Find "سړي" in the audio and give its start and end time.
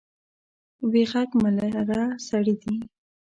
2.27-2.55